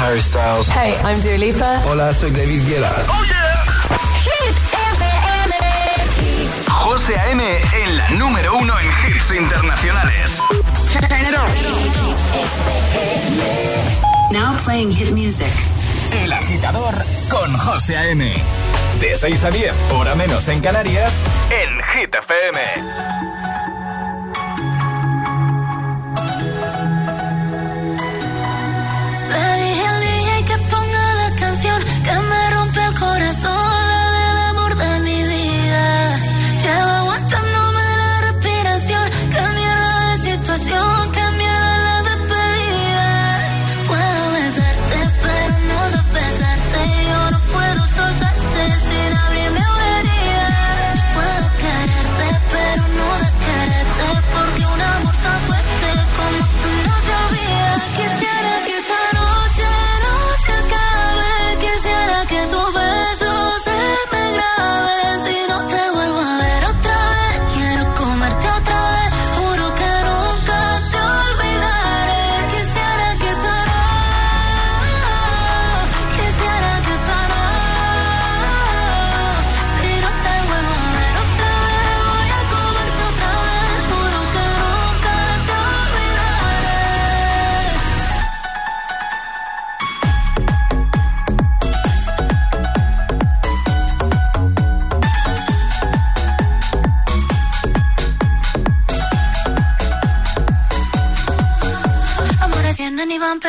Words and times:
Harry 0.00 0.20
Styles. 0.22 0.66
Hey, 0.68 0.96
I'm 1.04 1.20
Dua 1.20 1.36
Lipa. 1.36 1.82
Hola, 1.84 2.12
soy 2.14 2.30
David 2.30 2.66
Guetta. 2.66 2.90
Oh 3.08 3.22
yeah. 3.28 3.52
Hit 4.24 4.56
FM. 4.72 5.04
José 6.70 7.14
A.M. 7.18 7.42
en 7.42 7.96
la 7.98 8.08
número 8.10 8.56
uno 8.56 8.72
en 8.78 8.86
hits 8.86 9.30
internacionales. 9.30 10.40
Turn 10.90 11.04
it 11.04 11.36
on. 11.36 11.48
Now 14.32 14.56
playing 14.64 14.90
hit 14.90 15.12
music. 15.12 15.52
El 16.24 16.32
agitador 16.32 16.94
con 17.28 17.56
José 17.58 17.98
A.M. 17.98 18.32
De 19.00 19.14
6 19.14 19.44
a 19.44 19.50
10, 19.50 19.74
hora 19.92 20.14
menos 20.14 20.48
en 20.48 20.60
Canarias, 20.60 21.12
en 21.50 21.78
Hit 21.92 22.14
FM. 22.14 22.60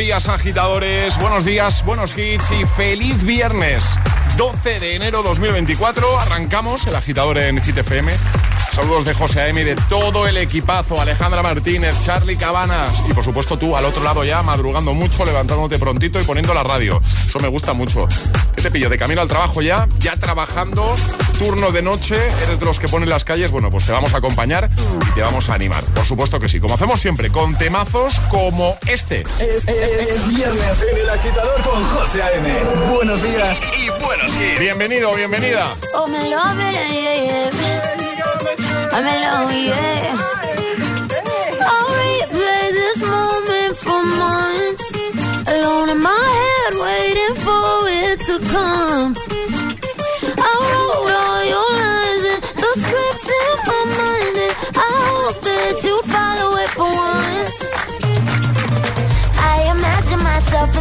días, 0.00 0.28
agitadores. 0.28 1.18
Buenos 1.18 1.44
días, 1.44 1.84
buenos 1.84 2.16
hits 2.16 2.52
y 2.52 2.64
feliz 2.64 3.22
viernes. 3.22 3.84
12 4.38 4.80
de 4.80 4.94
enero 4.94 5.22
2024. 5.22 6.20
Arrancamos 6.20 6.86
el 6.86 6.96
agitador 6.96 7.36
en 7.36 7.60
Hit. 7.60 7.76
Saludos 8.72 9.04
de 9.04 9.12
José 9.12 9.42
A.M. 9.42 9.60
y 9.60 9.64
de 9.64 9.76
todo 9.90 10.26
el 10.26 10.38
equipazo. 10.38 10.98
Alejandra 10.98 11.42
Martínez, 11.42 11.94
Charlie 12.02 12.36
Cabanas 12.36 12.90
y 13.10 13.12
por 13.12 13.24
supuesto 13.24 13.58
tú 13.58 13.76
al 13.76 13.84
otro 13.84 14.02
lado 14.02 14.24
ya 14.24 14.42
madrugando 14.42 14.94
mucho, 14.94 15.22
levantándote 15.26 15.78
prontito 15.78 16.18
y 16.18 16.24
poniendo 16.24 16.54
la 16.54 16.62
radio. 16.62 17.02
Eso 17.26 17.38
me 17.38 17.48
gusta 17.48 17.74
mucho. 17.74 18.08
¿Qué 18.56 18.62
te 18.62 18.70
pillo? 18.70 18.88
¿De 18.88 18.96
camino 18.96 19.20
al 19.20 19.28
trabajo 19.28 19.60
ya? 19.60 19.86
¿Ya 19.98 20.16
trabajando? 20.16 20.94
turno 21.40 21.72
de 21.72 21.80
noche, 21.80 22.16
eres 22.44 22.60
de 22.60 22.66
los 22.66 22.78
que 22.78 22.86
ponen 22.86 23.08
las 23.08 23.24
calles, 23.24 23.50
bueno, 23.50 23.70
pues 23.70 23.86
te 23.86 23.92
vamos 23.92 24.12
a 24.12 24.18
acompañar 24.18 24.68
y 25.08 25.14
te 25.14 25.22
vamos 25.22 25.48
a 25.48 25.54
animar. 25.54 25.84
Por 25.84 26.04
supuesto 26.04 26.38
que 26.40 26.48
sí, 26.48 26.60
como 26.60 26.74
hacemos 26.74 27.00
siempre, 27.00 27.30
con 27.30 27.56
temazos 27.56 28.18
como 28.30 28.76
este. 28.86 29.24
Es, 29.38 29.64
viernes 30.28 30.82
en 30.90 30.98
el 30.98 31.10
agitador 31.10 31.62
con 31.62 31.84
José 31.84 32.22
A.M. 32.22 32.48
Buenos 32.94 33.22
días 33.22 33.60
y 33.78 33.88
buenos 34.04 34.38
días. 34.38 34.58
Bienvenido, 34.58 35.14
bienvenida. 35.14 35.68
Oh, 35.94 36.06
me 36.06 36.30
this 42.72 43.02
moment 43.02 43.76
for 43.76 44.02
months. 44.04 44.92
Alone 45.46 45.88
in 45.90 46.00
my 46.00 46.26
head, 46.40 46.74
waiting 46.74 47.34
for 47.44 47.88
it 47.88 48.20
to 48.26 48.38
come. 48.52 49.29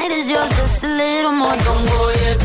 Night 0.00 0.12
is 0.12 0.30
yours, 0.30 0.48
just 0.56 0.84
a 0.84 0.88
little 0.88 1.32
more. 1.32 1.56
Don't 1.66 1.84
go 1.92 2.00
yet. 2.22 2.38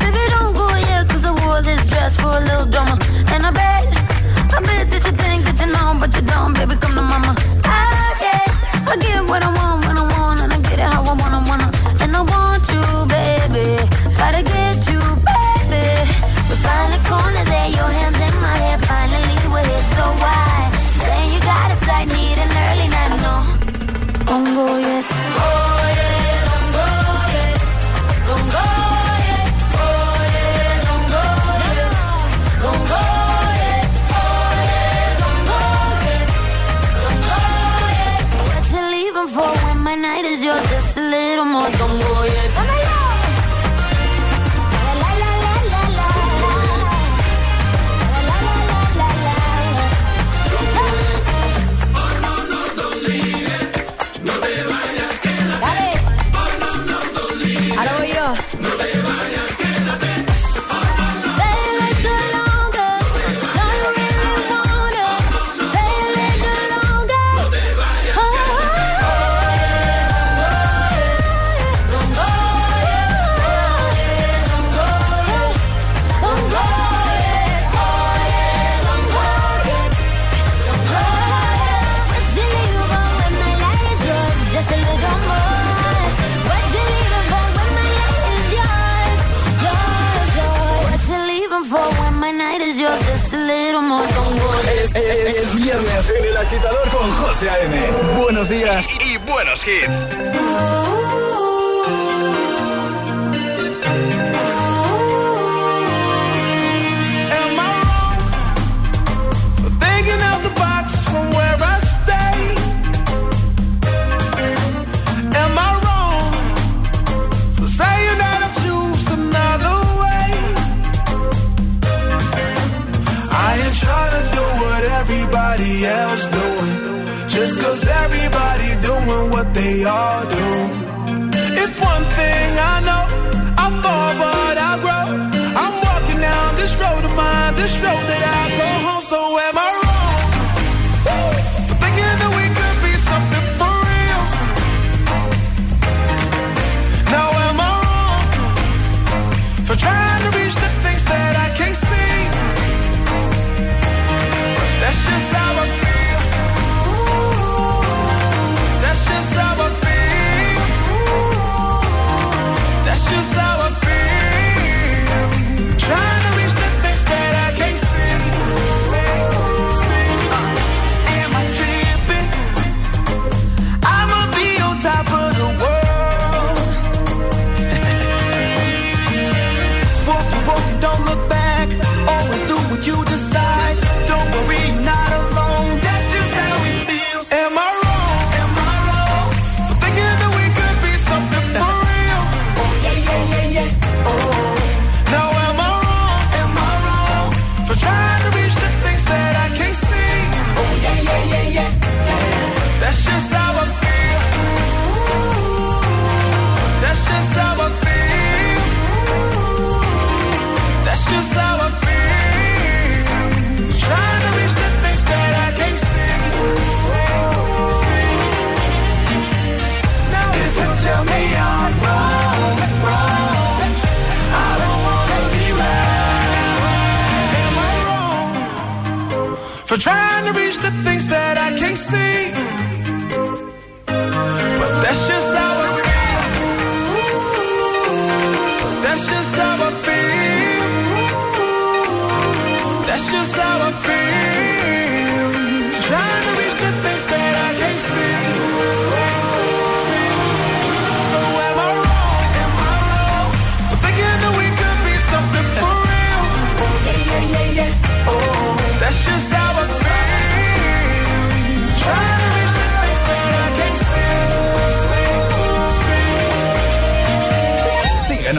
Baby, 0.00 0.22
don't 0.34 0.54
go 0.54 0.66
yet, 0.90 1.08
cause 1.08 1.24
I 1.24 1.32
wore 1.44 1.62
this 1.62 1.82
dress 1.88 2.16
for 2.16 2.32
a 2.40 2.40
little 2.48 2.66
drama. 2.66 2.98
And 3.32 3.46
I 3.46 3.50
bet, 3.50 3.86
I 4.56 4.60
bet 4.68 4.90
that 4.90 5.02
you 5.06 5.12
think 5.22 5.44
that 5.46 5.58
you 5.60 5.68
know, 5.72 5.96
but 6.00 6.14
you 6.16 6.22
don't, 6.22 6.54
baby, 6.54 6.74
come 6.76 6.94
to 6.94 7.02
mama. 7.02 7.49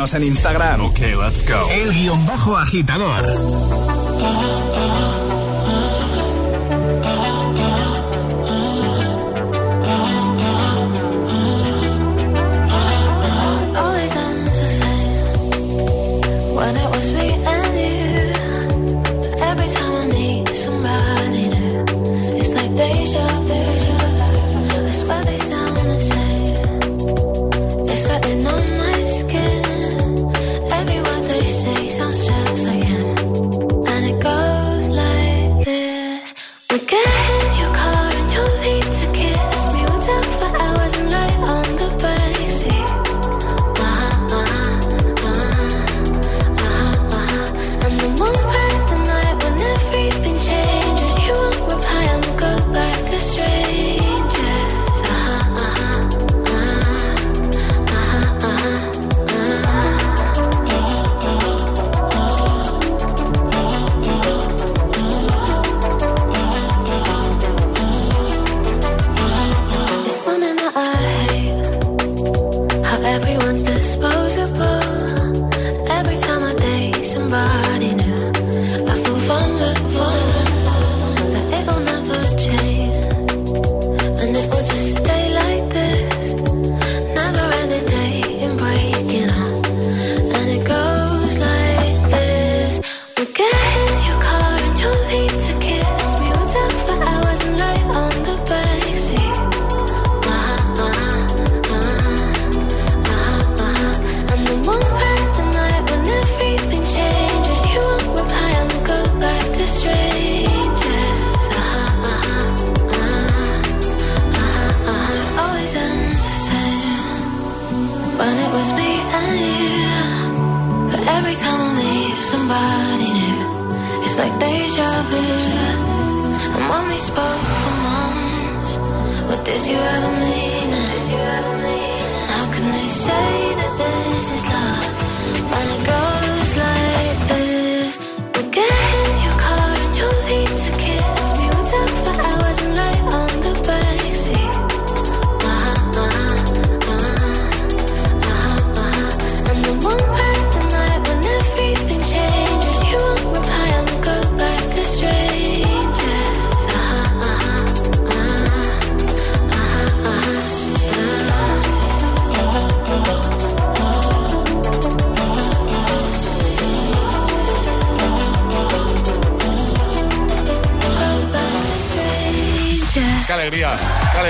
En 0.02 0.24
Instagram. 0.24 0.82
Ok, 0.82 1.00
let's 1.00 1.48
go. 1.48 1.70
El 1.70 1.94
guion 1.94 2.26
bajo 2.26 2.58
agitador. 2.58 3.20
Eh, 3.20 3.34
eh, 4.24 5.28
eh. 5.28 5.31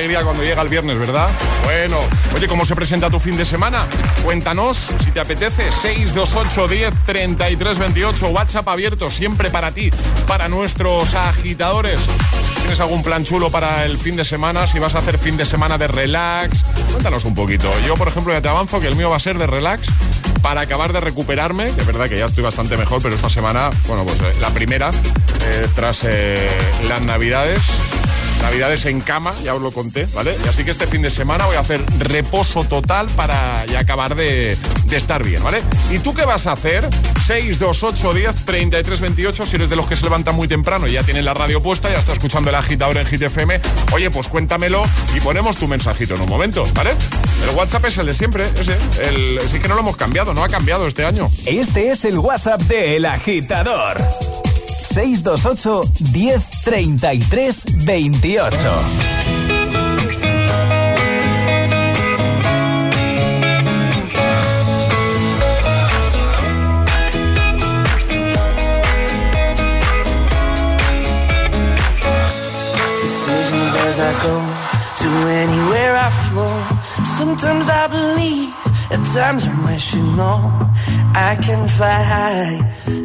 Alegría 0.02 0.24
cuando 0.24 0.42
llega 0.42 0.64
el 0.64 0.70
viernes, 0.70 0.98
¿verdad? 0.98 1.30
Bueno, 1.64 1.98
oye, 2.36 2.48
¿cómo 2.48 2.66
se 2.66 2.76
presenta 2.76 3.12
tu 3.12 3.20
fin 3.20 3.38
de 3.38 3.46
semana? 3.46 3.86
Cuéntanos 4.24 4.90
si 5.00 5.12
te 5.12 5.20
apetece. 5.20 5.72
628 5.72 6.68
10 6.68 6.94
33 7.06 7.78
28, 7.78 8.30
WhatsApp 8.30 8.68
abierto, 8.68 9.12
siempre 9.12 9.52
para 9.52 9.72
ti, 9.72 9.92
para 10.26 10.50
nuestros 10.50 11.14
agitadores. 11.14 12.00
¿Tienes 12.56 12.80
algún 12.80 13.04
plan 13.04 13.24
chulo 13.24 13.52
para 13.52 13.86
el 13.86 14.00
fin 14.00 14.16
de 14.16 14.26
semana? 14.26 14.66
Si 14.66 14.80
vas 14.80 14.96
a 14.96 15.00
hacer 15.00 15.20
fin 15.20 15.38
de 15.38 15.46
semana 15.46 15.78
de 15.78 15.88
relax, 15.88 16.64
cuéntanos 16.92 17.24
un 17.26 17.36
poquito. 17.36 17.70
Yo, 17.86 17.96
por 17.96 18.08
ejemplo, 18.08 18.34
ya 18.34 18.42
te 18.42 18.48
avanzo 18.48 18.80
que 18.80 18.88
el 18.88 18.96
mío 18.96 19.12
va 19.12 19.18
a 19.18 19.20
ser 19.20 19.38
de 19.38 19.46
relax 19.46 19.88
para 20.42 20.62
acabar 20.62 20.94
de 20.94 21.02
recuperarme, 21.02 21.72
que 21.74 21.82
es 21.82 21.86
verdad 21.86 22.10
que 22.10 22.18
ya 22.18 22.26
estoy 22.26 22.44
bastante 22.44 22.76
mejor, 22.76 23.04
pero 23.04 23.14
esta 23.14 23.30
semana, 23.30 23.70
bueno, 23.88 24.04
pues 24.04 24.20
eh, 24.20 24.36
la 24.42 24.50
primera, 24.50 24.90
eh, 24.90 25.68
tras 25.76 26.04
eh, 26.06 26.50
las 26.88 27.02
navidades, 27.04 27.62
Navidades 28.42 28.86
en 28.86 29.02
cama, 29.02 29.34
ya 29.44 29.56
os 29.56 29.62
lo 29.62 29.72
conté, 29.72 30.08
¿vale? 30.14 30.36
Y 30.44 30.48
así 30.48 30.64
que 30.64 30.72
este 30.72 30.88
fin 30.88 31.02
de 31.02 31.10
semana 31.10 31.46
voy 31.46 31.56
a 31.56 31.60
hacer 31.60 31.84
reposo 32.00 32.64
total 32.64 33.08
para 33.16 33.66
ya 33.66 33.80
acabar 33.80 34.16
de, 34.16 34.58
de 34.86 34.98
estar 34.98 35.24
bien, 35.24 35.44
¿vale? 35.44 35.62
¿Y 35.92 36.00
tú 36.00 36.14
qué 36.14 36.26
vas 36.26 36.48
a 36.48 36.54
hacer? 36.54 36.88
628 37.26 38.14
10 38.14 38.46
33 38.46 39.02
28, 39.02 39.46
si 39.46 39.56
eres 39.56 39.70
de 39.70 39.76
los 39.76 39.88
que 39.88 39.96
se 39.96 40.04
levantan 40.04 40.36
muy 40.36 40.48
temprano 40.48 40.88
y 40.88 40.94
ya 40.94 41.04
tienes 41.04 41.24
la 41.24 41.34
radio 41.34 41.62
puesta, 41.62 41.90
ya 41.90 42.00
está 42.00 42.14
escuchando 42.14 42.50
el 42.50 42.56
agitador 42.56 42.98
en 42.98 43.06
Hit 43.06 43.22
FM, 43.22 43.60
oye, 43.94 44.10
pues 44.10 44.28
cuéntamelo 44.28 44.84
y 45.16 45.20
ponemos 45.20 45.58
tu 45.58 45.68
mensajito 45.68 46.16
en 46.16 46.22
un 46.22 46.30
momento, 46.30 46.64
¿vale? 46.74 46.92
El 47.48 47.56
WhatsApp 47.56 47.86
es 47.86 47.98
el 47.98 48.06
de 48.08 48.16
siempre, 48.16 48.46
ese. 48.60 48.78
El, 49.04 49.40
sí 49.48 49.60
que 49.60 49.68
no 49.68 49.76
lo 49.76 49.82
hemos 49.82 49.98
cambiado, 49.98 50.34
no 50.34 50.44
ha 50.44 50.50
cambiado 50.50 50.88
este 50.88 51.06
año. 51.06 51.30
Este 51.46 51.92
es 51.92 52.06
el 52.06 52.18
WhatsApp 52.18 52.62
de 52.62 52.98
El 52.98 53.06
Agitador. 53.06 53.98
628 54.92 56.42
10 56.66 56.98
33 56.98 57.52
28. 57.86 59.22
decisions 73.32 73.76
as 73.88 74.00
I 74.00 74.12
go 74.24 74.36
to 75.02 75.10
anywhere 75.30 75.96
I 75.96 76.10
flow. 76.28 76.56
Sometimes 77.18 77.70
I 77.70 77.88
believe, 77.88 78.54
at 78.92 79.02
times. 79.14 79.48
I 81.14 81.36
can 81.42 81.68
fly 81.68 82.02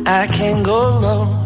I 0.07 0.27
can 0.29 0.63
go. 0.63 1.46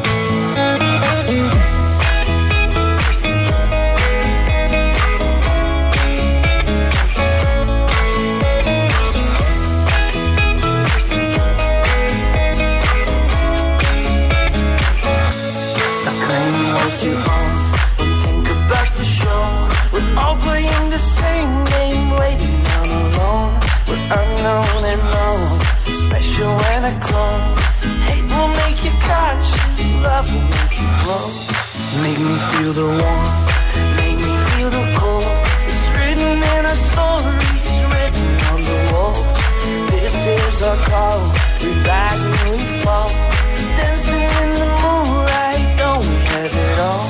Unknown 24.11 24.83
and 24.91 25.01
known, 25.13 25.59
special 25.87 26.51
and 26.75 26.83
a 26.91 26.93
clone. 26.99 27.55
Hate 28.07 28.27
will 28.27 28.51
make 28.61 28.83
you 28.83 28.91
cautious, 29.07 29.55
love 30.03 30.27
will 30.27 30.47
make 30.51 30.75
you 30.75 30.89
glow. 31.03 31.27
Make 32.03 32.19
me 32.19 32.35
feel 32.51 32.73
the 32.73 32.87
warmth, 32.99 33.47
make 33.99 34.19
me 34.19 34.33
feel 34.51 34.69
the 34.69 34.85
cold. 34.99 35.31
It's 35.71 35.85
written 35.95 36.43
in 36.53 36.61
our 36.71 36.79
stories, 36.91 37.75
written 37.93 38.29
on 38.51 38.59
the 38.67 38.77
walls. 38.91 39.23
This 39.95 40.15
is 40.27 40.61
our 40.61 40.79
call, 40.89 41.19
we 41.63 41.71
rise 41.87 42.23
and 42.23 42.35
we 42.51 42.59
fall. 42.83 43.09
Dancing 43.79 44.27
in 44.41 44.49
the 44.59 44.67
moonlight, 44.83 45.65
don't 45.77 46.03
we 46.03 46.17
have 46.31 46.51
it 46.51 46.79
all? 46.79 47.07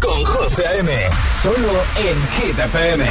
Con 0.00 0.24
José 0.24 0.66
A.M. 0.66 0.90
Solo 1.42 1.54
en 1.96 2.16
Hit 2.32 2.58
FM. 2.58 3.04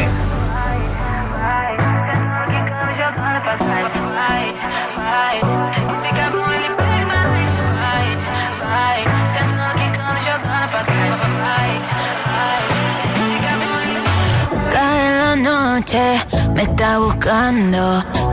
Cae 14.74 15.15
la 15.15 15.36
noche, 15.38 16.25
me 16.53 16.63
está 16.63 17.00
buscando. 17.00 18.03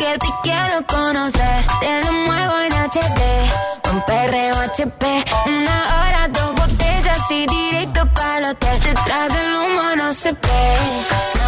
que 0.00 0.18
te 0.18 0.28
quiero 0.42 0.86
conocer. 0.86 1.66
Te 1.80 2.02
lo 2.02 2.12
muevo 2.12 2.54
en 2.60 2.72
HD. 2.72 3.20
Un 3.92 4.00
perreo 4.06 4.54
HP. 4.56 5.24
Una 5.46 5.78
hora, 5.96 6.28
dos 6.28 6.54
botellas 6.54 7.20
y 7.30 7.46
directo 7.46 8.06
para 8.14 8.38
el 8.38 8.44
hotel. 8.46 8.80
Detrás 8.80 9.28
del 9.34 9.54
humo 9.56 9.96
no 9.96 10.14
se 10.14 10.32
ve. 10.32 11.39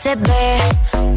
Se 0.00 0.16
ve. 0.16 0.58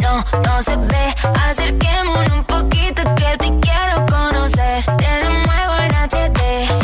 No, 0.01 0.25
no 0.43 0.61
se 0.61 0.75
ve. 0.75 1.15
Acerquémonos 1.49 2.31
un 2.33 2.43
poquito 2.43 3.01
que 3.15 3.37
te 3.37 3.59
quiero 3.61 4.05
conocer. 4.07 4.83
Te 4.97 5.23
lo 5.23 5.31
muevo 5.31 5.73
en 5.85 5.95
HD. 6.09 6.82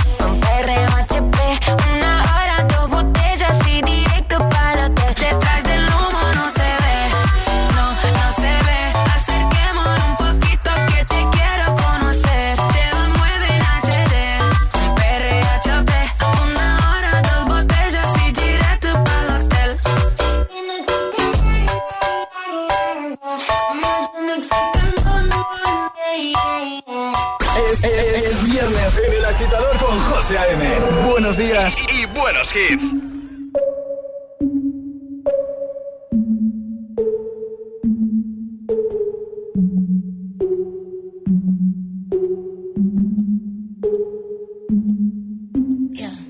Buenos 32.29 32.51
hits. 32.51 32.85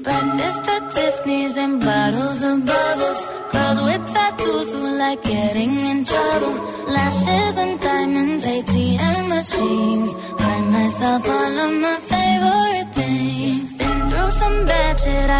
Breakfast 0.03 0.67
at 0.75 0.91
Tiffany's 0.91 1.57
and 1.57 1.81
bottles 1.81 2.41
of 2.43 2.65
bubbles. 2.65 3.21
Girls 3.51 3.81
with 3.87 4.13
tattoos 4.13 4.73
who 4.73 4.97
like 4.97 5.21
getting 5.23 5.75
in 5.91 6.05
trouble. 6.05 6.53
Lashes 6.87 7.57
and 7.57 7.79
diamonds, 7.79 8.43
ATM 8.45 9.27
machines. 9.27 10.13
Buy 10.37 10.61
myself 10.61 11.27
all 11.27 11.59
of 11.65 11.71
my 11.81 11.98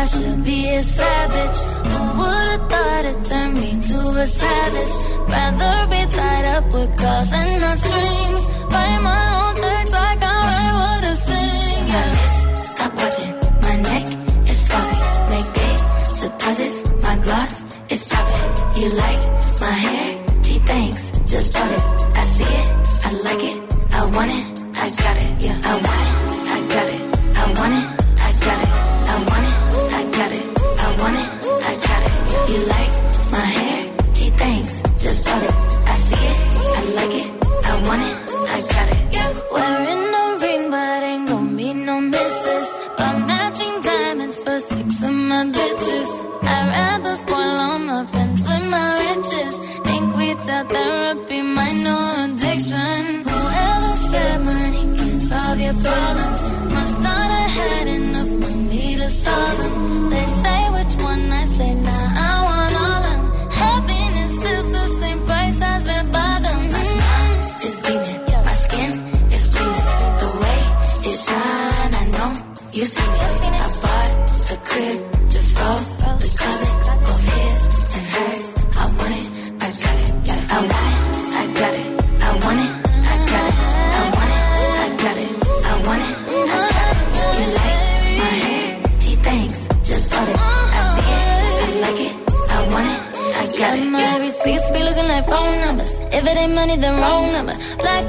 I 0.01 0.05
should 0.05 0.43
be 0.45 0.65
a 0.65 0.81
savage. 0.81 1.59
Who 1.91 1.99
would've 2.19 2.69
thought 2.71 3.03
it 3.11 3.19
turned 3.25 3.55
me 3.59 3.71
to 3.89 3.99
a 4.23 4.25
savage? 4.25 4.93
Rather 5.27 5.75
be 5.91 6.01
tied 6.15 6.45
up 6.55 6.65
with 6.71 6.91
calls 6.97 7.33
and 7.33 7.61
not 7.61 7.77
strings. 7.77 8.43
Write 8.71 9.01
my 9.11 9.23
own 9.39 9.55
checks 9.61 9.91
like 9.91 10.21
I 10.23 10.37
write 10.47 10.73
what 10.79 11.03
I 11.03 11.13
sing. 11.27 11.87
Yeah. 11.91 12.55
Stop 12.55 12.93
watching 12.95 13.33
my 13.65 13.75
neck 13.89 14.05
is 14.51 14.59
flossy. 14.67 14.99
Make 15.31 15.49
big 15.59 15.77
deposits. 16.21 16.79
My 17.05 17.15
gloss 17.25 17.53
is 17.89 18.01
popping. 18.07 18.81
You 18.81 18.89
like 19.03 19.21
my 19.59 19.73
hair? 19.83 20.07
Gee, 20.43 20.59
thanks. 20.71 21.01
Just 21.31 21.53
bought 21.53 21.71
it. 21.77 21.83
I 22.19 22.23
see 22.37 22.53
it. 22.61 22.67
I 23.07 23.11
like 23.27 23.43
it. 23.51 23.57
I 23.99 24.05
want 24.15 24.31
it. 24.31 24.45
I 24.81 24.85
got 25.03 25.15
it. 25.23 25.43
Yeah, 25.43 25.61
I 25.61 25.73
want 25.73 25.98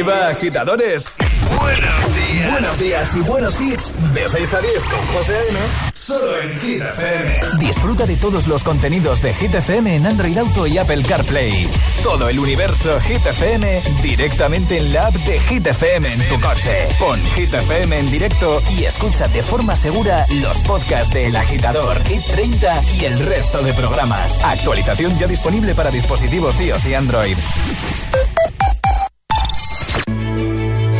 Arriba, 0.00 0.28
agitadores. 0.28 1.12
Buenos 1.60 2.16
días. 2.16 2.52
Buenos 2.52 2.78
días 2.78 3.16
y 3.16 3.20
buenos 3.20 3.60
hits. 3.60 3.92
De 4.14 4.26
6 4.26 4.54
a 4.54 4.60
10 4.62 4.74
con 4.84 5.00
José 5.14 5.34
A.M. 5.34 5.58
Solo 5.92 6.40
en 6.40 6.58
Hit 6.58 6.80
FM. 6.80 7.40
Disfruta 7.58 8.06
de 8.06 8.16
todos 8.16 8.46
los 8.46 8.64
contenidos 8.64 9.20
de 9.20 9.34
Hit 9.34 9.54
FM 9.54 9.96
en 9.96 10.06
Android 10.06 10.38
Auto 10.38 10.66
y 10.66 10.78
Apple 10.78 11.02
CarPlay. 11.02 11.68
Todo 12.02 12.30
el 12.30 12.38
universo 12.38 12.98
Hit 13.02 13.26
FM 13.26 13.82
directamente 14.00 14.78
en 14.78 14.94
la 14.94 15.08
app 15.08 15.14
de 15.14 15.38
Hit 15.38 15.66
FM 15.66 16.14
en 16.14 16.28
tu 16.30 16.40
coche. 16.40 16.88
Pon 16.98 17.20
Hit 17.34 17.52
FM 17.52 17.98
en 17.98 18.10
directo 18.10 18.62
y 18.78 18.84
escucha 18.84 19.28
de 19.28 19.42
forma 19.42 19.76
segura 19.76 20.24
los 20.30 20.56
podcasts 20.62 21.12
de 21.12 21.26
El 21.26 21.36
Agitador, 21.36 22.02
Hit 22.04 22.22
30 22.24 22.82
y 22.98 23.04
el 23.04 23.18
resto 23.18 23.62
de 23.62 23.74
programas. 23.74 24.42
Actualización 24.42 25.18
ya 25.18 25.26
disponible 25.26 25.74
para 25.74 25.90
dispositivos 25.90 26.58
iOS 26.58 26.86
y 26.86 26.94
Android. 26.94 27.36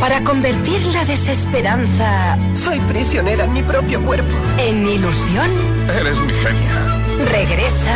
Para 0.01 0.21
convertir 0.23 0.81
la 0.87 1.05
desesperanza 1.05 2.37
Soy 2.55 2.79
prisionera 2.81 3.45
en 3.45 3.53
mi 3.53 3.63
propio 3.63 4.01
cuerpo. 4.03 4.33
en 4.57 4.85
ilusión, 4.87 5.49
Eres 5.89 6.19
mi 6.21 6.33
genia. 6.33 7.25
regresa 7.31 7.95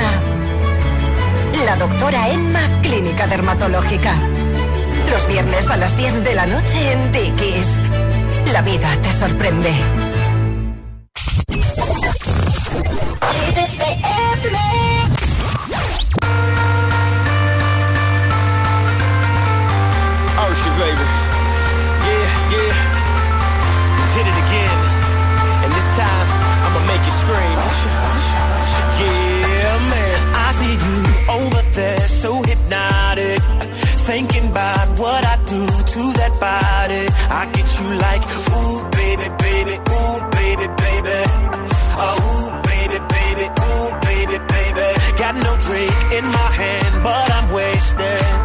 la 1.66 1.76
doctora 1.78 2.30
Emma 2.30 2.60
Clínica 2.84 3.28
Dermatológica. 3.28 4.14
Los 5.12 5.28
viernes 5.28 5.68
a 5.70 5.78
las 5.78 5.98
10 5.98 6.24
de 6.24 6.36
la 6.36 6.46
noche 6.46 6.94
en 6.94 7.12
Dickies. 7.12 7.76
La 8.54 8.62
vida 8.62 8.88
te 9.02 9.12
sorprende. 9.12 9.72
Over 31.36 31.62
there, 31.74 32.08
so 32.08 32.42
hypnotic. 32.44 33.42
Thinking 34.10 34.48
about 34.52 34.88
what 35.00 35.22
I 35.26 35.36
do 35.46 35.62
to 35.94 36.02
that 36.20 36.34
body. 36.40 37.04
I 37.30 37.44
get 37.56 37.68
you 37.80 37.88
like, 38.06 38.24
ooh, 38.54 38.80
baby, 39.00 39.28
baby, 39.46 39.76
ooh, 39.96 40.20
baby, 40.40 40.68
baby. 40.84 41.20
Oh, 41.98 42.16
ooh, 42.30 42.50
baby, 42.72 43.00
baby, 43.16 43.46
ooh, 43.66 43.90
baby, 44.08 44.38
baby. 44.54 44.88
Got 45.18 45.36
no 45.48 45.54
drink 45.68 45.96
in 46.18 46.26
my 46.26 46.50
hand, 46.62 47.04
but 47.04 47.26
I'm 47.38 47.48
wasted. 47.54 48.45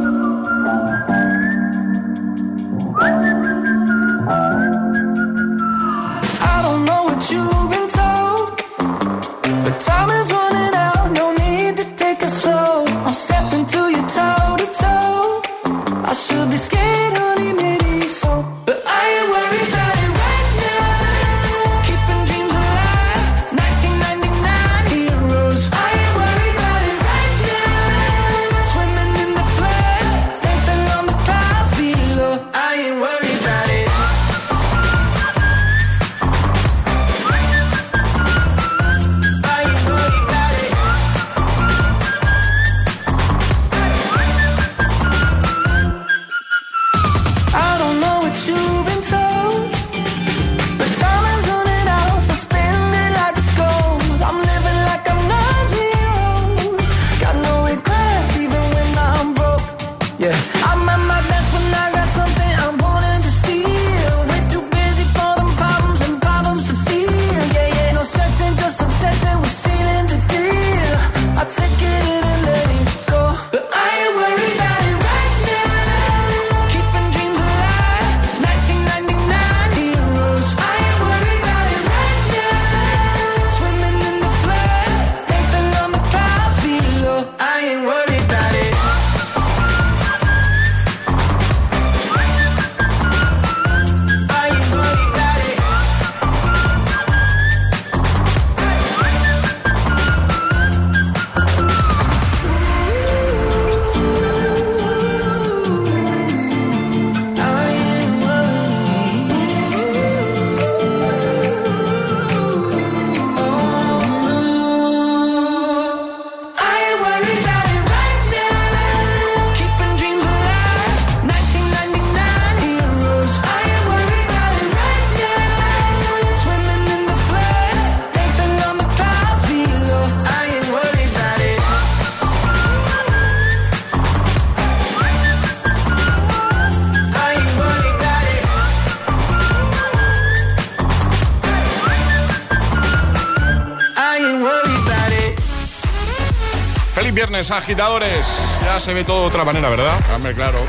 viernes, 147.41 147.51
agitadores. 147.51 148.27
Ya 148.63 148.79
se 148.79 148.93
ve 148.93 149.03
todo 149.03 149.21
de 149.21 149.27
otra 149.27 149.43
manera, 149.43 149.69
¿verdad? 149.69 149.99
Hombre, 150.15 150.33
claro. 150.33 150.59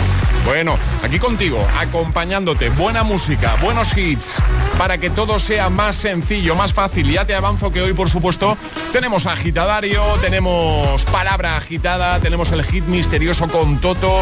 Bueno, 0.44 0.76
aquí 1.02 1.18
contigo, 1.18 1.64
acompañándote, 1.78 2.70
buena 2.70 3.04
música, 3.04 3.56
buenos 3.62 3.96
hits, 3.96 4.36
para 4.76 4.98
que 4.98 5.08
todo 5.10 5.38
sea 5.38 5.70
más 5.70 5.96
sencillo, 5.96 6.54
más 6.54 6.72
fácil. 6.72 7.10
Ya 7.10 7.24
te 7.24 7.34
avanzo 7.34 7.70
que 7.70 7.80
hoy, 7.80 7.92
por 7.92 8.08
supuesto, 8.08 8.56
tenemos 8.92 9.26
agitadario, 9.26 10.02
tenemos 10.20 11.04
palabra 11.06 11.56
agitada, 11.56 12.18
tenemos 12.18 12.50
el 12.52 12.64
hit 12.64 12.84
misterioso 12.86 13.46
con 13.48 13.78
Toto 13.78 14.20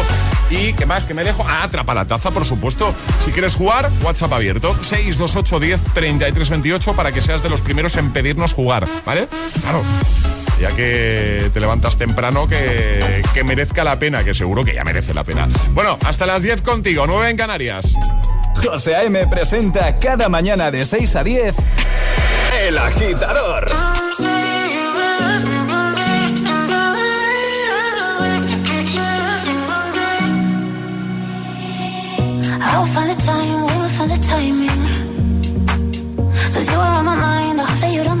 y, 0.49 0.73
¿qué 0.73 0.85
más? 0.85 1.05
que 1.05 1.13
me 1.13 1.23
dejo? 1.23 1.43
Ah, 1.47 1.63
atrapa 1.63 1.93
la 1.93 2.05
taza, 2.05 2.31
por 2.31 2.45
supuesto. 2.45 2.93
Si 3.25 3.31
quieres 3.31 3.55
jugar, 3.55 3.89
WhatsApp 4.03 4.33
abierto, 4.33 4.75
628 4.83 5.59
10 5.59 5.81
33 5.93 6.49
28 6.49 6.93
para 6.93 7.11
que 7.11 7.21
seas 7.21 7.41
de 7.41 7.49
los 7.49 7.61
primeros 7.61 7.95
en 7.95 8.11
pedirnos 8.11 8.53
jugar, 8.53 8.87
¿vale? 9.05 9.27
Claro 9.61 9.81
ya 10.61 10.71
que 10.75 11.49
te 11.51 11.59
levantas 11.59 11.97
temprano, 11.97 12.47
que, 12.47 13.23
que, 13.33 13.43
merezca 13.43 13.83
la 13.83 13.97
pena, 13.97 14.23
que 14.23 14.35
seguro 14.35 14.63
que 14.63 14.75
ya 14.75 14.83
merece 14.83 15.11
la 15.13 15.23
pena. 15.23 15.47
Bueno, 15.71 15.97
hasta 16.05 16.27
las 16.27 16.43
10 16.43 16.61
contigo, 16.61 17.07
9 17.07 17.31
en 17.31 17.37
Canarias. 17.37 17.95
José 18.63 18.95
A.M. 18.95 19.25
presenta 19.27 19.97
cada 19.97 20.29
mañana 20.29 20.69
de 20.69 20.85
6 20.85 21.15
a 21.15 21.23
10 21.23 21.55
El 22.61 22.77
Agitador. 22.77 23.71
I'll 32.63 32.85
find 32.85 33.09
the 33.09 33.15
time, 33.23 33.65
we'll 33.65 33.89
find 33.89 34.11
the 34.11 34.17
timing. 34.27 34.81
Cause 36.53 36.67
you 36.69 36.77
are 36.77 36.97
on 36.99 37.05
my 37.05 37.15
mind, 37.15 37.59
I 37.59 37.65
hope 37.65 37.79
that 37.79 37.93
you 37.95 38.03
don't 38.03 38.20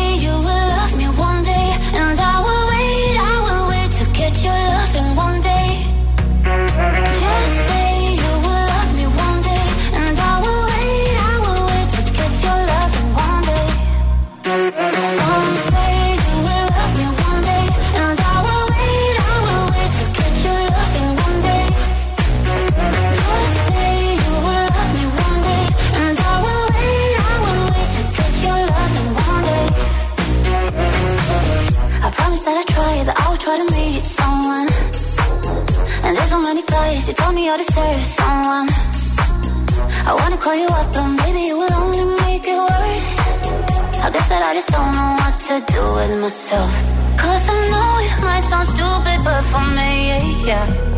call 40.41 40.55
you 40.55 40.65
up, 40.65 40.91
but 40.91 41.07
maybe 41.21 41.41
it 41.49 41.55
will 41.55 41.73
only 41.73 42.03
make 42.23 42.45
it 42.47 42.57
worse. 42.57 43.11
I 44.05 44.09
guess 44.13 44.27
that 44.29 44.41
I 44.49 44.53
just 44.55 44.69
don't 44.69 44.91
know 44.97 45.11
what 45.21 45.35
to 45.47 45.55
do 45.73 45.81
with 45.97 46.19
myself. 46.19 46.73
Cause 47.21 47.45
I 47.55 47.57
know 47.71 47.89
it 48.07 48.15
might 48.27 48.45
sound 48.49 48.67
stupid, 48.73 49.19
but 49.23 49.43
for 49.51 49.65
me, 49.77 50.47
yeah. 50.47 50.90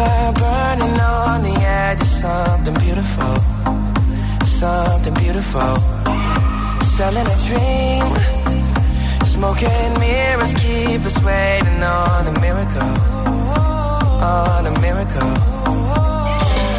Were 0.00 0.32
burning 0.42 0.96
on 1.00 1.42
the 1.42 1.56
edge 1.82 2.00
of 2.00 2.06
something 2.06 2.76
beautiful, 2.86 3.34
something 4.44 5.14
beautiful. 5.14 5.74
Selling 6.96 7.28
a 7.34 7.38
dream, 7.48 8.06
smoking 9.34 9.92
mirrors 10.02 10.54
keep 10.62 11.00
us 11.10 11.18
waiting 11.28 11.82
on 11.82 12.26
a 12.32 12.34
miracle, 12.40 12.94
on 14.22 14.62
a 14.70 14.74
miracle. 14.86 15.32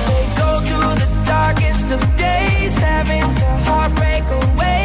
Say 0.04 0.24
go 0.40 0.50
through 0.68 0.94
the 1.04 1.10
darkest 1.34 1.88
of 1.96 2.02
days, 2.18 2.74
having 2.78 3.28
to 3.40 3.48
heartbreak 3.68 4.26
away. 4.42 4.81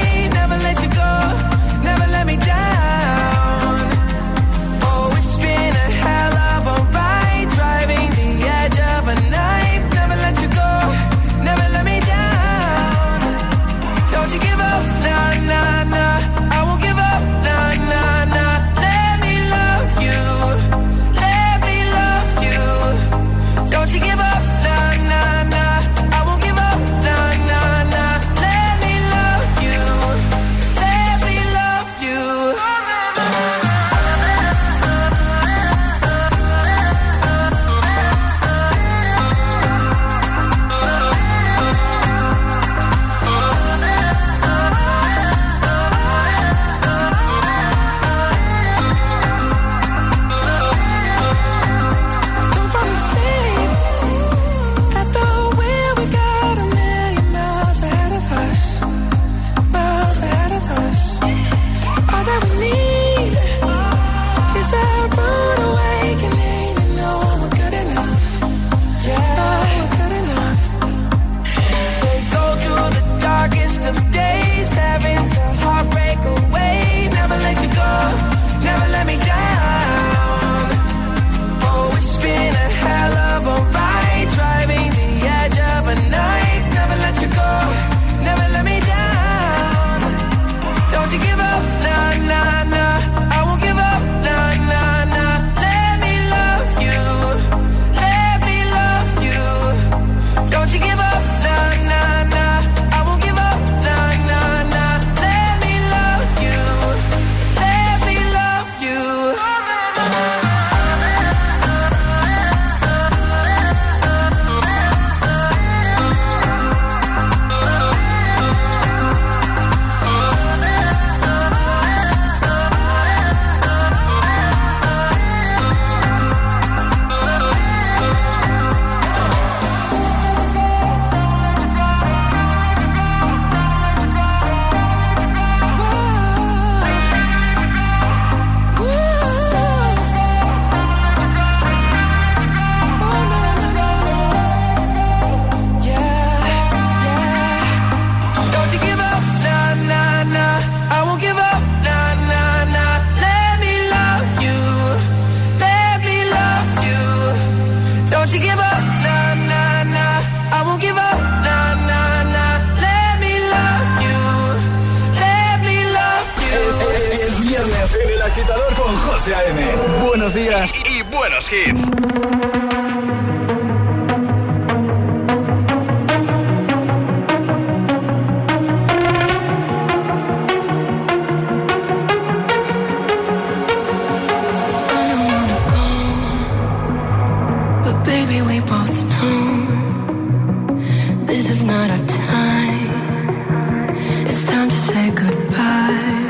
Say 194.86 195.10
goodbye 195.10 196.25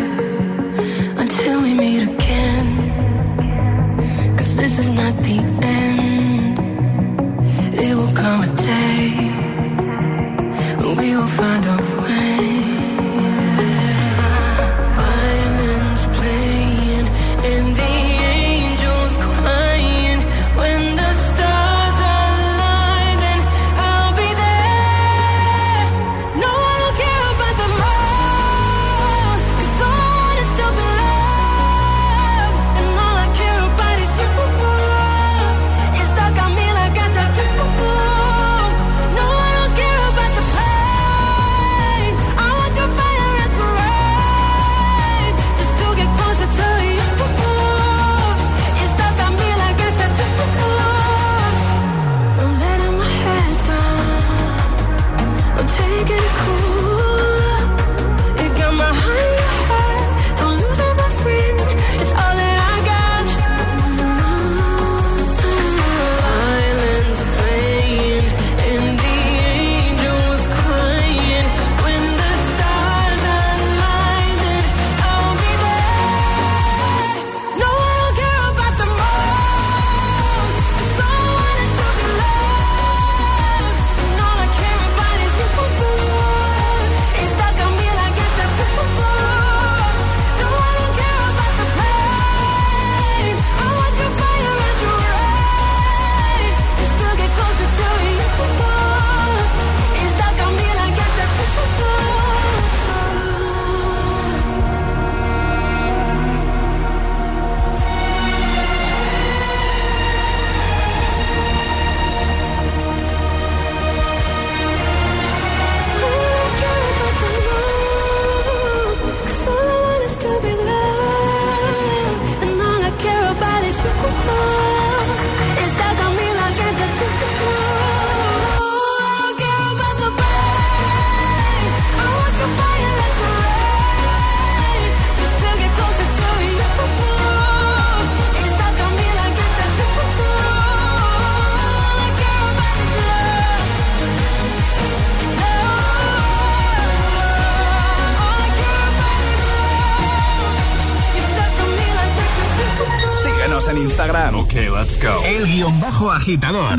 aHITador. 156.16 156.78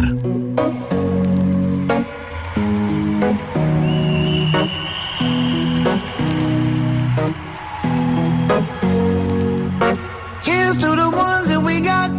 Here's 10.44 10.78
to 10.78 10.90
the 11.02 11.10
ones 11.14 11.48
that 11.50 11.62
we 11.64 11.82
got. 11.82 12.10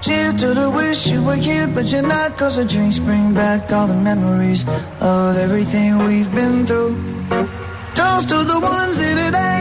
Cheers 0.00 0.34
to 0.40 0.54
the 0.54 0.70
wish 0.70 1.06
you 1.06 1.22
were 1.22 1.36
here, 1.36 1.68
but 1.68 1.92
you're 1.92 2.02
not. 2.02 2.38
Cause 2.38 2.56
the 2.56 2.64
drinks 2.64 2.98
bring 2.98 3.34
back 3.34 3.70
all 3.70 3.86
the 3.86 4.00
memories 4.10 4.64
of 5.00 5.36
everything 5.36 5.98
we've 6.06 6.32
been 6.34 6.66
through. 6.66 6.94
Toast 7.94 8.28
to 8.30 8.38
the 8.52 8.58
ones 8.58 8.96
here 9.02 9.16
today. 9.26 9.60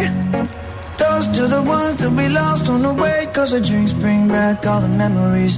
Toast 0.98 1.34
to 1.36 1.48
the 1.48 1.64
ones 1.64 1.98
that 1.98 2.12
we 2.12 2.30
lost 2.30 2.70
on 2.70 2.82
the 2.82 2.94
way. 2.94 3.28
Cause 3.34 3.52
the 3.52 3.62
drinks 3.62 3.92
bring 3.92 4.28
back 4.30 4.66
all 4.66 4.82
the 4.82 4.88
memories. 4.88 5.58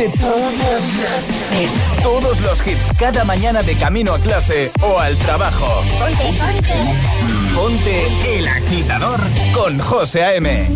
Ponte 0.00 0.18
todos 0.18 0.52
los 0.52 1.60
hits. 1.60 2.02
Todos 2.02 2.40
los 2.40 2.66
hits 2.66 2.98
cada 2.98 3.22
mañana 3.24 3.62
de 3.62 3.74
camino 3.74 4.14
a 4.14 4.18
clase 4.18 4.72
o 4.80 4.98
al 4.98 5.14
trabajo. 5.18 5.66
Ponte, 5.98 6.24
ponte. 6.38 7.54
Ponte 7.54 8.38
el 8.38 8.48
agitador 8.48 9.20
con 9.52 9.78
José 9.78 10.24
A.M. 10.24 10.68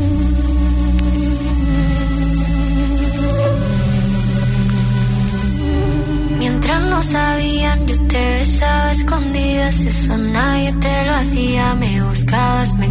Mientras 6.38 6.82
no 6.82 7.02
sabían, 7.02 7.86
yo 7.86 8.06
te 8.06 8.32
besaba 8.34 8.92
escondidas. 8.92 9.80
Eso 9.80 10.18
nadie 10.18 10.70
te 10.74 11.04
lo 11.06 11.14
hacía. 11.14 11.74
Me 11.76 12.02
buscabas, 12.02 12.74
me 12.74 12.90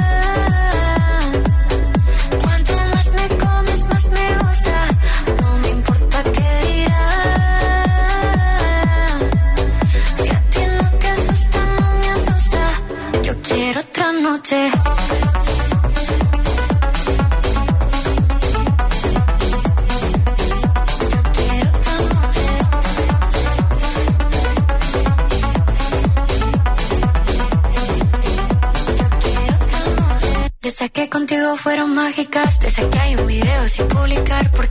Fueron 31.61 31.93
mágicas, 31.93 32.59
desde 32.59 32.89
que 32.89 32.97
hay 32.97 33.15
un 33.15 33.27
video 33.27 33.67
sin 33.67 33.87
publicar, 33.87 34.49
porque 34.51 34.70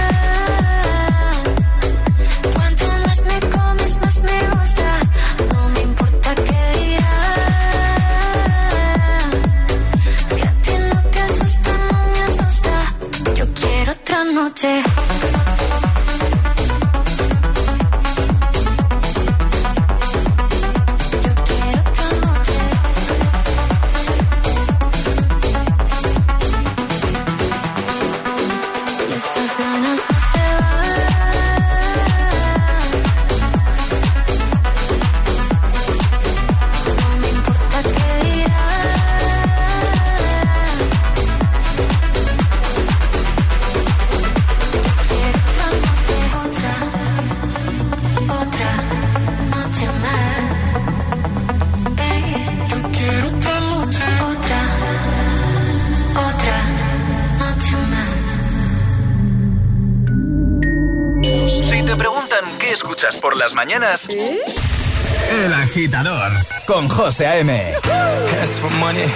José 66.91 67.23
A.M. 67.25 67.49
Ask 67.49 68.59
for 68.59 68.69
money 68.85 69.07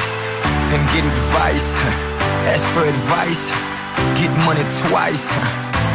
and 0.74 0.82
get 0.94 1.04
advice. 1.04 1.78
Ask 2.54 2.66
for 2.74 2.84
advice, 2.86 3.52
get 4.20 4.32
money 4.48 4.64
twice. 4.88 5.30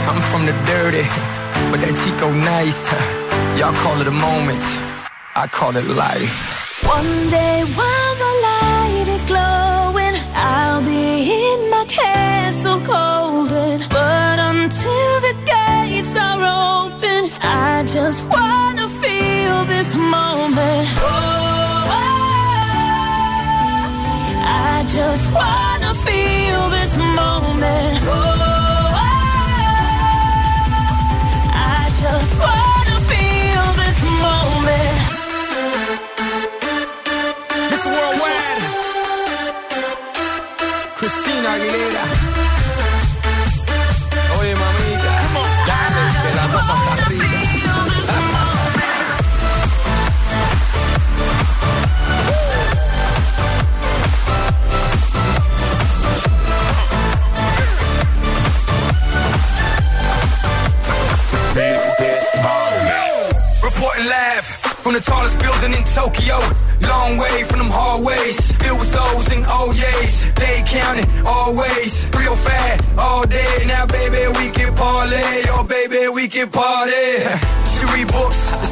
I'm 0.09 0.21
from 0.31 0.45
the 0.45 0.53
dirty, 0.67 1.05
but 1.71 1.81
that 1.81 1.95
Chico 2.01 2.29
nice. 2.33 2.85
Y'all 3.59 3.75
call 3.83 4.01
it 4.01 4.07
a 4.07 4.17
moment, 4.29 4.61
I 5.35 5.47
call 5.51 5.75
it 5.77 5.87
life. 5.87 6.85
One 6.85 7.31
day 7.31 7.65
while 7.77 8.15
the 8.25 8.33
light 8.49 9.07
is 9.09 9.25
glowing, 9.25 10.17
I'll 10.35 10.83
be 10.83 11.33
in 11.33 11.71
my 11.71 11.85
castle 11.89 12.81
golden. 12.81 13.90
Just 25.01 25.33
wanna 25.33 25.95
feel 26.07 26.69
this 26.69 26.95
moment. 26.95 28.30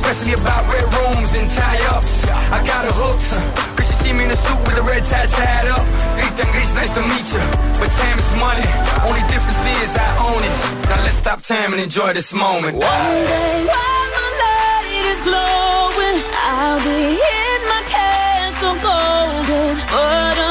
Especially 0.08 0.42
about 0.42 0.64
red 0.72 0.84
rooms 0.96 1.34
and 1.36 1.50
tie-ups. 1.50 2.24
I 2.48 2.64
got 2.64 2.84
her 2.88 2.96
hooked. 2.96 3.28
Cause 3.76 3.86
she 3.88 3.94
see 4.08 4.12
me 4.12 4.24
in 4.24 4.30
a 4.30 4.36
suit 4.36 4.60
with 4.66 4.78
a 4.78 4.82
red 4.82 5.04
tie 5.04 5.26
tied 5.26 5.68
up. 5.68 5.84
Ethan 6.24 6.48
Gris, 6.52 6.72
nice 6.72 6.92
to 6.96 7.02
meet 7.04 7.28
you. 7.28 7.44
But 7.76 7.90
time 7.92 8.16
is 8.16 8.30
money. 8.40 8.64
Only 9.04 9.20
difference 9.28 9.60
is 9.84 9.92
I 9.96 10.08
own 10.24 10.40
it. 10.40 10.54
Now 10.88 11.04
let's 11.04 11.18
stop 11.20 11.42
time 11.42 11.72
and 11.74 11.82
enjoy 11.82 12.14
this 12.14 12.32
moment. 12.32 12.80
One 12.80 13.14
day 13.28 13.68
while 13.68 14.08
my 14.16 14.28
light 14.40 15.04
is 15.12 15.20
glowing, 15.28 16.16
I'll 16.56 16.80
be 16.80 17.20
in 17.20 17.60
my 17.68 17.82
castle 17.92 18.76
golden. 18.80 19.76
But 19.92 20.47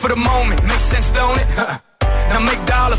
for 0.00 0.08
the 0.08 0.16
moment. 0.16 0.62
Makes 0.64 0.89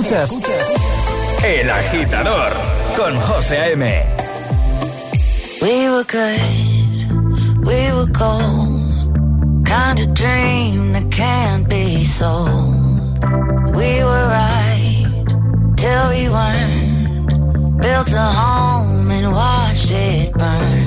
El 0.00 1.68
Agitador 1.68 2.52
con 2.96 3.18
José 3.20 3.56
A.M. 3.58 4.04
We 5.60 5.88
were 5.90 6.04
good, 6.04 7.66
we 7.66 7.90
were 7.92 8.06
gold. 8.12 9.66
Kind 9.66 9.98
of 9.98 10.14
dream 10.14 10.92
that 10.92 11.10
can't 11.10 11.68
be 11.68 12.04
sold. 12.04 13.24
We 13.74 14.04
were 14.04 14.26
right 14.30 15.24
till 15.76 16.08
we 16.10 16.28
weren't. 16.28 17.82
Built 17.82 18.12
a 18.12 18.28
home 18.40 19.10
and 19.10 19.32
watched 19.32 19.90
it 19.90 20.32
burn. 20.34 20.77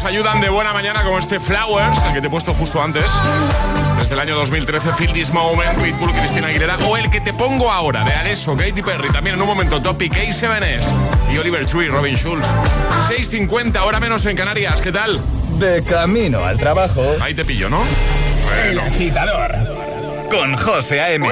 Nos 0.00 0.10
ayudan 0.10 0.40
de 0.40 0.48
buena 0.48 0.72
mañana 0.72 1.04
como 1.04 1.18
este 1.18 1.40
Flowers, 1.40 2.02
el 2.04 2.14
que 2.14 2.20
te 2.22 2.28
he 2.28 2.30
puesto 2.30 2.54
justo 2.54 2.82
antes. 2.82 3.04
Desde 3.98 4.14
el 4.14 4.20
año 4.20 4.34
2013, 4.36 4.92
Feel 4.94 5.12
This 5.12 5.30
Moment, 5.30 5.78
Pitbull, 5.78 6.10
Cristina 6.12 6.46
Aguilera. 6.46 6.78
O 6.86 6.96
el 6.96 7.10
que 7.10 7.20
te 7.20 7.34
pongo 7.34 7.70
ahora, 7.70 8.02
de 8.04 8.12
Alesso, 8.12 8.56
Katy 8.56 8.82
Perry. 8.82 9.10
También 9.10 9.36
en 9.36 9.42
un 9.42 9.48
momento, 9.48 9.82
Topic, 9.82 10.14
K7S 10.14 10.94
y 11.34 11.36
Oliver 11.36 11.66
Tree, 11.66 11.88
Robin 11.88 12.16
Schulz. 12.16 12.46
6.50, 13.10 13.76
ahora 13.76 14.00
menos 14.00 14.24
en 14.24 14.36
Canarias. 14.36 14.80
¿Qué 14.80 14.92
tal? 14.92 15.20
De 15.58 15.82
camino 15.82 16.44
al 16.44 16.56
trabajo. 16.56 17.02
Ahí 17.20 17.34
te 17.34 17.44
pillo, 17.44 17.68
¿no? 17.68 17.82
El 18.64 18.80
agitador. 18.80 19.54
Con 20.30 20.56
José 20.56 21.00
A.M. 21.02 21.28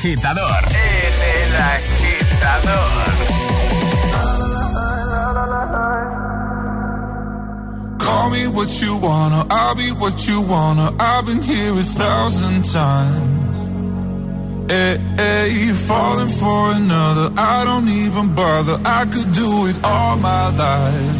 aHITador. 0.00 0.62
En 0.72 1.14
el 1.36 1.52
aHITador. 1.72 3.00
Call 7.98 8.30
me 8.30 8.46
what 8.48 8.80
you 8.80 8.96
wanna, 8.96 9.46
I'll 9.50 9.74
be 9.74 9.92
what 9.92 10.26
you 10.26 10.40
wanna. 10.40 10.92
I've 10.98 11.26
been 11.26 11.42
here 11.42 11.72
a 11.72 11.82
thousand 11.82 12.64
times. 12.64 13.36
Eh, 14.70 14.74
eh, 14.74 14.98
hey, 15.16 15.50
hey, 15.50 15.72
falling 15.72 16.30
for 16.30 16.72
another, 16.72 17.30
I 17.36 17.64
don't 17.64 17.88
even 17.88 18.34
bother. 18.34 18.78
I 18.84 19.04
could 19.04 19.32
do 19.32 19.66
it 19.66 19.76
all 19.84 20.16
my 20.16 20.48
life. 20.56 21.19